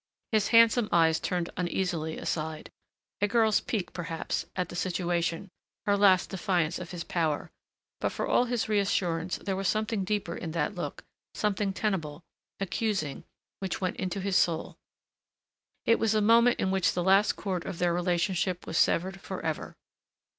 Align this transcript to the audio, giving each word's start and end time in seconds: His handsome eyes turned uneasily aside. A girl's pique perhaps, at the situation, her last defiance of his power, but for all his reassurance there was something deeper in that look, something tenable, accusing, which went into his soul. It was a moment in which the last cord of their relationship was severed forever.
His 0.31 0.47
handsome 0.47 0.89
eyes 0.91 1.19
turned 1.19 1.51
uneasily 1.55 2.17
aside. 2.17 2.71
A 3.21 3.27
girl's 3.27 3.59
pique 3.59 3.93
perhaps, 3.93 4.47
at 4.55 4.69
the 4.69 4.75
situation, 4.75 5.47
her 5.85 5.95
last 5.95 6.31
defiance 6.31 6.79
of 6.79 6.89
his 6.89 7.03
power, 7.03 7.51
but 7.99 8.09
for 8.09 8.25
all 8.25 8.45
his 8.45 8.67
reassurance 8.67 9.37
there 9.37 9.55
was 9.55 9.67
something 9.67 10.03
deeper 10.03 10.35
in 10.35 10.53
that 10.53 10.73
look, 10.73 11.03
something 11.35 11.71
tenable, 11.71 12.23
accusing, 12.59 13.25
which 13.59 13.79
went 13.79 13.95
into 13.97 14.19
his 14.21 14.35
soul. 14.35 14.75
It 15.85 15.99
was 15.99 16.15
a 16.15 16.19
moment 16.21 16.59
in 16.59 16.71
which 16.71 16.93
the 16.93 17.03
last 17.03 17.33
cord 17.33 17.63
of 17.67 17.77
their 17.77 17.93
relationship 17.93 18.65
was 18.65 18.79
severed 18.79 19.21
forever. 19.21 19.75